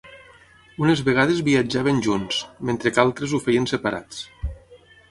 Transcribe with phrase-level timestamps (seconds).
[0.85, 4.27] Unes vegades viatjaven junts, mentre que altres ho feien separats.